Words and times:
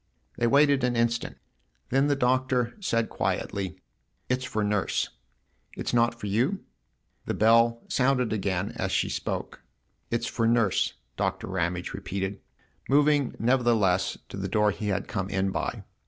They 0.37 0.47
waited 0.47 0.83
an 0.83 0.95
instant; 0.95 1.37
then 1.89 2.07
the 2.07 2.15
Doctor 2.15 2.75
said 2.79 3.07
quietly:" 3.07 3.79
It's 4.29 4.43
for 4.43 4.63
Nurse!"" 4.63 5.09
It's 5.77 5.93
not 5.93 6.19
for 6.19 6.25
you?" 6.25 6.63
The 7.27 7.35
bell 7.35 7.83
sounded 7.87 8.33
again 8.33 8.71
as 8.77 8.91
she 8.91 9.09
spoke. 9.09 9.61
"It's 10.09 10.25
for 10.25 10.47
Nurse," 10.47 10.95
Doctor 11.17 11.45
Ramage 11.45 11.93
repeated, 11.93 12.39
moving 12.89 13.35
nevertheless 13.37 14.17
to 14.29 14.37
the 14.37 14.47
door 14.49 14.71
he 14.71 14.87
had 14.87 15.07
come 15.07 15.29
in 15.29 15.51
by. 15.51 15.83